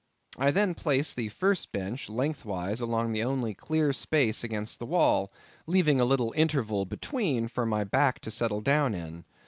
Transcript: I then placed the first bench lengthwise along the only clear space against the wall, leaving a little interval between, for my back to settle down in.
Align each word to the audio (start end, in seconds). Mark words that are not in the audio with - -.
I 0.39 0.49
then 0.49 0.73
placed 0.73 1.15
the 1.15 1.29
first 1.29 1.71
bench 1.71 2.09
lengthwise 2.09 2.81
along 2.81 3.11
the 3.11 3.23
only 3.23 3.53
clear 3.53 3.93
space 3.93 4.43
against 4.43 4.79
the 4.79 4.87
wall, 4.87 5.31
leaving 5.67 6.01
a 6.01 6.05
little 6.05 6.33
interval 6.35 6.85
between, 6.85 7.47
for 7.47 7.67
my 7.67 7.83
back 7.83 8.17
to 8.21 8.31
settle 8.31 8.61
down 8.61 8.95
in. 8.95 9.25